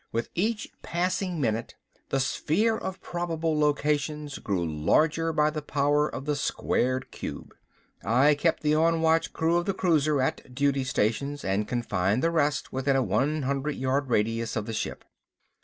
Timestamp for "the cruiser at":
9.67-10.55